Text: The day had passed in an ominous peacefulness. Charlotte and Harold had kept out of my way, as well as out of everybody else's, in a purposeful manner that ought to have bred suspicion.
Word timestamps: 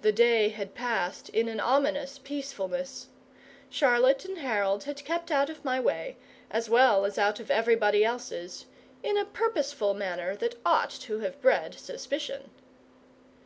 The 0.00 0.12
day 0.12 0.48
had 0.48 0.74
passed 0.74 1.28
in 1.28 1.46
an 1.48 1.60
ominous 1.60 2.18
peacefulness. 2.18 3.08
Charlotte 3.68 4.24
and 4.24 4.38
Harold 4.38 4.84
had 4.84 5.04
kept 5.04 5.30
out 5.30 5.50
of 5.50 5.62
my 5.62 5.78
way, 5.78 6.16
as 6.50 6.70
well 6.70 7.04
as 7.04 7.18
out 7.18 7.38
of 7.38 7.50
everybody 7.50 8.02
else's, 8.02 8.64
in 9.02 9.18
a 9.18 9.26
purposeful 9.26 9.92
manner 9.92 10.34
that 10.36 10.56
ought 10.64 10.88
to 11.04 11.18
have 11.18 11.38
bred 11.42 11.74
suspicion. 11.74 12.48